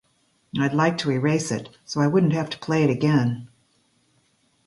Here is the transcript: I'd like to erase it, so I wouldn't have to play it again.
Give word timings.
I'd 0.59 0.73
like 0.73 0.97
to 0.97 1.11
erase 1.11 1.51
it, 1.51 1.69
so 1.85 2.01
I 2.01 2.07
wouldn't 2.07 2.33
have 2.33 2.49
to 2.49 2.57
play 2.57 2.81
it 2.83 2.89
again. 2.89 3.47